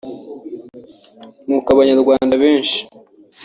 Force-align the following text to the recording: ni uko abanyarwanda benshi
ni 1.45 1.53
uko 1.57 1.67
abanyarwanda 1.75 2.35
benshi 2.43 2.79